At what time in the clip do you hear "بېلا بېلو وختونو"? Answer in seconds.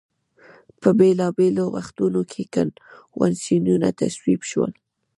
0.99-2.21